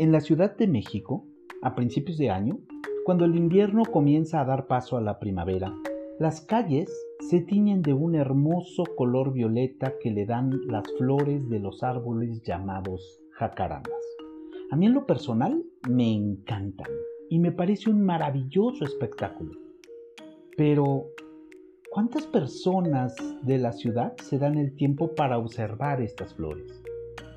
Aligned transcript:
En 0.00 0.12
la 0.12 0.22
Ciudad 0.22 0.56
de 0.56 0.66
México, 0.66 1.26
a 1.60 1.74
principios 1.74 2.16
de 2.16 2.30
año, 2.30 2.60
cuando 3.04 3.26
el 3.26 3.36
invierno 3.36 3.82
comienza 3.84 4.40
a 4.40 4.46
dar 4.46 4.66
paso 4.66 4.96
a 4.96 5.02
la 5.02 5.18
primavera, 5.18 5.76
las 6.18 6.40
calles 6.40 6.90
se 7.28 7.42
tiñen 7.42 7.82
de 7.82 7.92
un 7.92 8.14
hermoso 8.14 8.84
color 8.96 9.34
violeta 9.34 9.92
que 10.02 10.10
le 10.10 10.24
dan 10.24 10.58
las 10.68 10.84
flores 10.96 11.46
de 11.50 11.58
los 11.58 11.82
árboles 11.82 12.40
llamados 12.40 13.20
jacarandas. 13.32 13.92
A 14.70 14.76
mí 14.76 14.86
en 14.86 14.94
lo 14.94 15.04
personal 15.04 15.62
me 15.86 16.10
encantan 16.10 16.88
y 17.28 17.38
me 17.38 17.52
parece 17.52 17.90
un 17.90 18.00
maravilloso 18.00 18.86
espectáculo. 18.86 19.52
Pero, 20.56 21.08
¿cuántas 21.92 22.26
personas 22.26 23.14
de 23.42 23.58
la 23.58 23.72
ciudad 23.72 24.16
se 24.16 24.38
dan 24.38 24.56
el 24.56 24.74
tiempo 24.76 25.14
para 25.14 25.36
observar 25.36 26.00
estas 26.00 26.32
flores? 26.32 26.82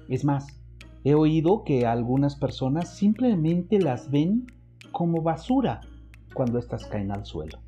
Es 0.08 0.23
más, 0.23 0.62
he 1.04 1.16
oído 1.16 1.64
que 1.64 1.86
algunas 1.86 2.36
personas 2.36 2.96
simplemente 2.96 3.80
las 3.80 4.10
ven 4.10 4.48
como 4.92 5.22
basura 5.22 5.82
cuando 6.34 6.60
éstas 6.60 6.86
caen 6.86 7.12
al 7.12 7.26
suelo. 7.26 7.60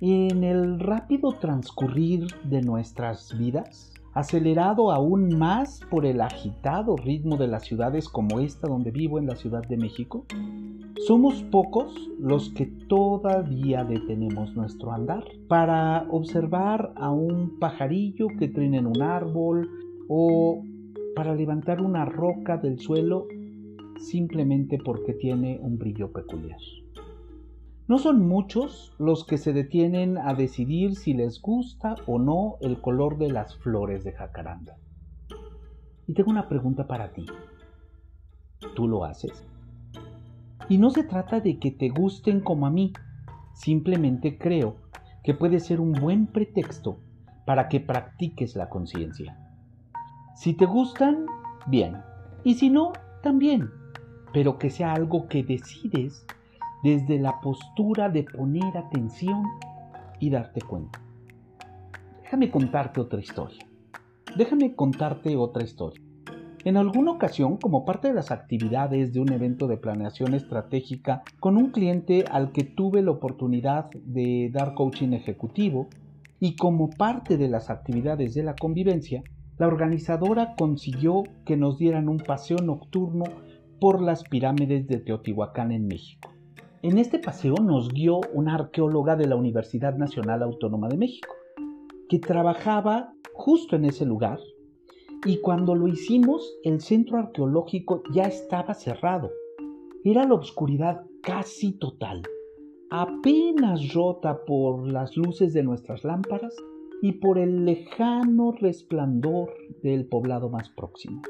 En 0.00 0.42
el 0.42 0.80
rápido 0.80 1.32
transcurrir 1.32 2.26
de 2.44 2.60
nuestras 2.62 3.36
vidas, 3.38 3.92
acelerado 4.14 4.90
aún 4.90 5.38
más 5.38 5.80
por 5.90 6.06
el 6.06 6.20
agitado 6.20 6.96
ritmo 6.96 7.36
de 7.36 7.46
las 7.46 7.64
ciudades 7.64 8.08
como 8.08 8.40
esta 8.40 8.66
donde 8.66 8.90
vivo 8.90 9.18
en 9.18 9.26
la 9.26 9.36
Ciudad 9.36 9.62
de 9.62 9.76
México, 9.76 10.26
somos 11.06 11.42
pocos 11.44 12.10
los 12.18 12.50
que 12.50 12.66
todavía 12.66 13.84
detenemos 13.84 14.54
nuestro 14.54 14.92
andar 14.92 15.24
para 15.48 16.06
observar 16.10 16.92
a 16.96 17.10
un 17.10 17.58
pajarillo 17.58 18.26
que 18.38 18.48
trina 18.48 18.78
en 18.78 18.86
un 18.86 19.02
árbol 19.02 19.68
o 20.08 20.62
para 21.14 21.34
levantar 21.34 21.80
una 21.80 22.04
roca 22.04 22.56
del 22.56 22.78
suelo 22.78 23.26
simplemente 23.96 24.78
porque 24.78 25.12
tiene 25.14 25.58
un 25.60 25.78
brillo 25.78 26.12
peculiar. 26.12 26.60
No 27.88 27.98
son 27.98 28.26
muchos 28.26 28.94
los 28.98 29.26
que 29.26 29.38
se 29.38 29.52
detienen 29.52 30.16
a 30.16 30.34
decidir 30.34 30.96
si 30.96 31.14
les 31.14 31.40
gusta 31.40 31.94
o 32.06 32.18
no 32.18 32.56
el 32.60 32.80
color 32.80 33.18
de 33.18 33.30
las 33.30 33.56
flores 33.56 34.04
de 34.04 34.12
jacaranda. 34.12 34.76
Y 36.06 36.14
tengo 36.14 36.30
una 36.30 36.48
pregunta 36.48 36.86
para 36.86 37.12
ti. 37.12 37.26
¿Tú 38.74 38.88
lo 38.88 39.04
haces? 39.04 39.44
Y 40.68 40.78
no 40.78 40.90
se 40.90 41.02
trata 41.02 41.40
de 41.40 41.58
que 41.58 41.70
te 41.70 41.88
gusten 41.88 42.40
como 42.40 42.66
a 42.66 42.70
mí, 42.70 42.92
simplemente 43.52 44.38
creo 44.38 44.76
que 45.22 45.34
puede 45.34 45.60
ser 45.60 45.80
un 45.80 45.92
buen 45.92 46.26
pretexto 46.26 46.98
para 47.44 47.68
que 47.68 47.80
practiques 47.80 48.56
la 48.56 48.68
conciencia. 48.68 49.41
Si 50.34 50.54
te 50.54 50.66
gustan, 50.66 51.26
bien, 51.66 51.96
y 52.44 52.54
si 52.54 52.70
no, 52.70 52.92
también, 53.22 53.70
pero 54.32 54.58
que 54.58 54.70
sea 54.70 54.92
algo 54.94 55.28
que 55.28 55.42
decides 55.42 56.24
desde 56.82 57.18
la 57.18 57.40
postura 57.40 58.08
de 58.08 58.24
poner 58.24 58.76
atención 58.76 59.44
y 60.18 60.30
darte 60.30 60.60
cuenta. 60.62 61.00
Déjame 62.22 62.50
contarte 62.50 63.00
otra 63.00 63.20
historia. 63.20 63.64
Déjame 64.36 64.74
contarte 64.74 65.36
otra 65.36 65.62
historia. 65.62 66.02
En 66.64 66.76
alguna 66.76 67.10
ocasión, 67.12 67.56
como 67.56 67.84
parte 67.84 68.08
de 68.08 68.14
las 68.14 68.30
actividades 68.30 69.12
de 69.12 69.20
un 69.20 69.32
evento 69.32 69.66
de 69.66 69.76
planeación 69.76 70.32
estratégica 70.32 71.22
con 71.40 71.56
un 71.56 71.72
cliente 71.72 72.24
al 72.30 72.52
que 72.52 72.62
tuve 72.62 73.02
la 73.02 73.10
oportunidad 73.10 73.90
de 73.90 74.48
dar 74.52 74.74
coaching 74.74 75.12
ejecutivo, 75.12 75.88
y 76.40 76.56
como 76.56 76.90
parte 76.90 77.36
de 77.36 77.48
las 77.48 77.68
actividades 77.68 78.34
de 78.34 78.42
la 78.42 78.54
convivencia, 78.54 79.22
la 79.58 79.66
organizadora 79.66 80.54
consiguió 80.56 81.24
que 81.44 81.56
nos 81.56 81.78
dieran 81.78 82.08
un 82.08 82.18
paseo 82.18 82.58
nocturno 82.58 83.24
por 83.80 84.00
las 84.00 84.24
pirámides 84.24 84.86
de 84.86 84.98
Teotihuacán 84.98 85.72
en 85.72 85.86
México. 85.86 86.30
En 86.82 86.98
este 86.98 87.18
paseo 87.18 87.54
nos 87.54 87.88
guió 87.90 88.20
una 88.32 88.54
arqueóloga 88.54 89.14
de 89.16 89.26
la 89.26 89.36
Universidad 89.36 89.96
Nacional 89.96 90.42
Autónoma 90.42 90.88
de 90.88 90.96
México, 90.96 91.34
que 92.08 92.18
trabajaba 92.18 93.12
justo 93.34 93.76
en 93.76 93.84
ese 93.84 94.04
lugar 94.04 94.38
y 95.24 95.38
cuando 95.38 95.74
lo 95.74 95.86
hicimos 95.86 96.58
el 96.64 96.80
centro 96.80 97.18
arqueológico 97.18 98.02
ya 98.12 98.24
estaba 98.24 98.74
cerrado. 98.74 99.30
Era 100.04 100.26
la 100.26 100.34
oscuridad 100.34 101.02
casi 101.22 101.78
total, 101.78 102.22
apenas 102.90 103.94
rota 103.94 104.44
por 104.44 104.90
las 104.90 105.16
luces 105.16 105.52
de 105.52 105.62
nuestras 105.62 106.02
lámparas 106.02 106.54
y 107.02 107.12
por 107.12 107.38
el 107.38 107.66
lejano 107.66 108.52
resplandor 108.52 109.52
del 109.82 110.06
poblado 110.06 110.48
más 110.48 110.70
próximo 110.70 111.20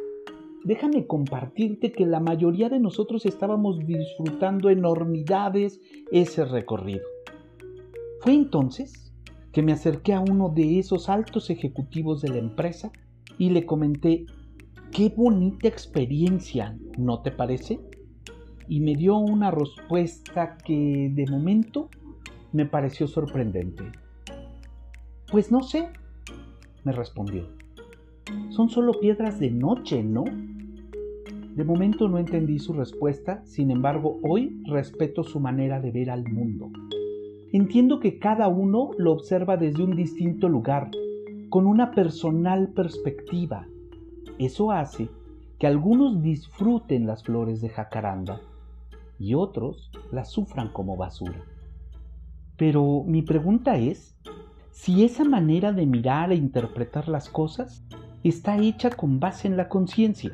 déjame 0.65 1.07
compartirte 1.07 1.93
que 1.93 2.07
la 2.07 2.21
mayoría 2.21 2.69
de 2.69 2.79
nosotros 2.79 3.27
estábamos 3.27 3.85
disfrutando 3.87 4.71
enormidades 4.71 5.81
ese 6.11 6.45
recorrido. 6.45 7.03
Fue 8.21 8.35
entonces 8.35 9.13
que 9.53 9.63
me 9.63 9.73
acerqué 9.73 10.15
a 10.15 10.21
uno 10.21 10.49
de 10.49 10.79
esos 10.79 11.09
altos 11.09 11.51
ejecutivos 11.51 12.23
de 12.23 12.31
la 12.31 12.39
empresa 12.39 12.93
y 13.39 13.51
le 13.51 13.67
comenté, 13.67 14.27
qué 14.93 15.13
bonita 15.15 15.69
experiencia, 15.69 16.79
¿no 16.97 17.23
te 17.23 17.33
parece? 17.33 17.81
Y 18.69 18.81
me 18.81 18.95
dio 18.95 19.17
una 19.17 19.51
respuesta 19.51 20.57
que 20.65 21.11
de 21.13 21.27
momento 21.27 21.91
me 22.53 22.67
pareció 22.67 23.09
sorprendente. 23.09 23.85
Pues 25.33 25.51
no 25.51 25.63
sé, 25.63 25.89
me 26.85 26.93
respondió. 26.93 27.47
Son 28.51 28.69
solo 28.69 29.01
piedras 29.01 29.41
de 29.41 29.51
noche, 29.51 30.03
¿no? 30.03 30.25
De 30.25 31.65
momento 31.65 32.07
no 32.07 32.19
entendí 32.19 32.59
su 32.59 32.75
respuesta, 32.75 33.41
sin 33.47 33.71
embargo 33.71 34.21
hoy 34.23 34.63
respeto 34.67 35.25
su 35.25 35.41
manera 35.41 35.81
de 35.81 35.91
ver 35.91 36.11
al 36.11 36.31
mundo. 36.31 36.71
Entiendo 37.51 37.99
que 37.99 38.19
cada 38.19 38.49
uno 38.49 38.91
lo 38.99 39.13
observa 39.13 39.57
desde 39.57 39.83
un 39.83 39.97
distinto 39.97 40.51
lugar, 40.51 40.91
con 41.49 41.67
una 41.67 41.93
personal 41.93 42.69
perspectiva. 42.69 43.67
Eso 44.39 44.71
hace 44.71 45.09
que 45.59 45.67
algunos 45.67 46.21
disfruten 46.21 47.07
las 47.07 47.23
flores 47.25 47.63
de 47.63 47.71
jacaranda 47.71 48.43
y 49.19 49.33
otros 49.33 49.91
las 50.11 50.31
sufran 50.31 50.69
como 50.75 50.99
basura. 50.99 51.43
Pero 52.59 53.03
mi 53.07 53.23
pregunta 53.23 53.79
es, 53.79 54.15
si 54.73 55.05
esa 55.05 55.25
manera 55.25 55.73
de 55.73 55.87
mirar 55.87 56.33
e 56.33 56.35
interpretar 56.35 57.07
las 57.07 57.29
cosas 57.29 57.85
está 58.25 58.57
hecha 58.57 58.91
con 58.91 59.21
base 59.21 59.47
en 59.47 59.57
la 59.57 59.69
conciencia. 59.69 60.33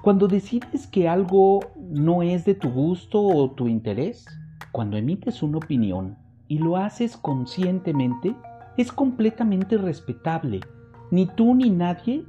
Cuando 0.00 0.28
decides 0.28 0.86
que 0.86 1.08
algo 1.08 1.60
no 1.76 2.22
es 2.22 2.44
de 2.44 2.54
tu 2.54 2.70
gusto 2.70 3.20
o 3.20 3.50
tu 3.50 3.66
interés, 3.66 4.24
cuando 4.70 4.96
emites 4.96 5.42
una 5.42 5.58
opinión 5.58 6.16
y 6.46 6.58
lo 6.58 6.76
haces 6.76 7.16
conscientemente, 7.16 8.34
es 8.76 8.92
completamente 8.92 9.76
respetable. 9.76 10.60
Ni 11.10 11.26
tú 11.26 11.54
ni 11.54 11.68
nadie 11.68 12.24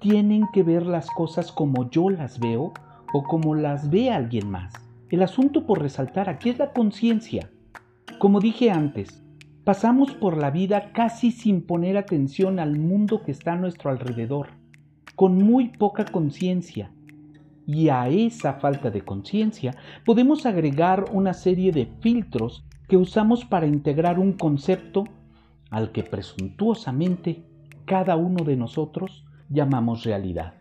tienen 0.00 0.44
que 0.52 0.62
ver 0.62 0.86
las 0.86 1.10
cosas 1.10 1.52
como 1.52 1.90
yo 1.90 2.08
las 2.08 2.40
veo 2.40 2.72
o 3.12 3.22
como 3.24 3.54
las 3.54 3.90
ve 3.90 4.10
alguien 4.10 4.50
más. 4.50 4.72
El 5.10 5.22
asunto 5.22 5.66
por 5.66 5.80
resaltar 5.80 6.28
aquí 6.28 6.48
es 6.48 6.58
la 6.58 6.72
conciencia. 6.72 7.50
Como 8.18 8.40
dije 8.40 8.70
antes, 8.70 9.22
Pasamos 9.66 10.12
por 10.12 10.36
la 10.36 10.52
vida 10.52 10.92
casi 10.92 11.32
sin 11.32 11.60
poner 11.60 11.96
atención 11.96 12.60
al 12.60 12.78
mundo 12.78 13.24
que 13.24 13.32
está 13.32 13.54
a 13.54 13.56
nuestro 13.56 13.90
alrededor, 13.90 14.50
con 15.16 15.38
muy 15.38 15.70
poca 15.70 16.04
conciencia. 16.04 16.92
Y 17.66 17.88
a 17.88 18.08
esa 18.08 18.52
falta 18.60 18.92
de 18.92 19.00
conciencia 19.00 19.74
podemos 20.04 20.46
agregar 20.46 21.06
una 21.10 21.34
serie 21.34 21.72
de 21.72 21.86
filtros 21.98 22.64
que 22.86 22.96
usamos 22.96 23.44
para 23.44 23.66
integrar 23.66 24.20
un 24.20 24.34
concepto 24.34 25.02
al 25.70 25.90
que 25.90 26.04
presuntuosamente 26.04 27.42
cada 27.86 28.14
uno 28.14 28.44
de 28.44 28.54
nosotros 28.54 29.24
llamamos 29.48 30.04
realidad. 30.04 30.54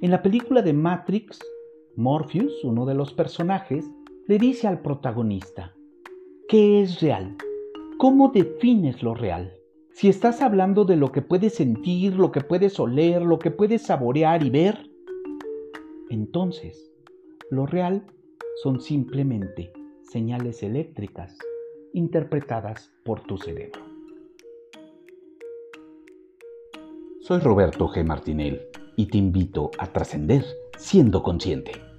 En 0.00 0.10
la 0.10 0.22
película 0.22 0.60
de 0.62 0.72
Matrix, 0.72 1.38
Morpheus, 1.94 2.64
uno 2.64 2.84
de 2.84 2.94
los 2.94 3.12
personajes, 3.12 3.88
le 4.26 4.38
dice 4.38 4.66
al 4.66 4.80
protagonista, 4.80 5.70
¿qué 6.48 6.82
es 6.82 7.00
real? 7.00 7.36
¿Cómo 7.98 8.28
defines 8.28 9.02
lo 9.02 9.14
real? 9.14 9.56
Si 9.92 10.08
estás 10.08 10.42
hablando 10.42 10.84
de 10.84 10.96
lo 10.96 11.12
que 11.12 11.22
puedes 11.22 11.54
sentir, 11.54 12.14
lo 12.14 12.32
que 12.32 12.40
puedes 12.40 12.80
oler, 12.80 13.22
lo 13.22 13.38
que 13.38 13.50
puedes 13.50 13.82
saborear 13.82 14.42
y 14.42 14.50
ver, 14.50 14.90
entonces 16.10 16.90
lo 17.50 17.66
real 17.66 18.04
son 18.62 18.80
simplemente 18.80 19.72
señales 20.02 20.62
eléctricas 20.62 21.38
interpretadas 21.92 22.92
por 23.04 23.20
tu 23.20 23.38
cerebro. 23.38 23.80
Soy 27.20 27.38
Roberto 27.40 27.88
G. 27.88 28.04
Martinel 28.04 28.62
y 28.96 29.06
te 29.06 29.18
invito 29.18 29.70
a 29.78 29.86
trascender 29.86 30.44
siendo 30.76 31.22
consciente. 31.22 31.91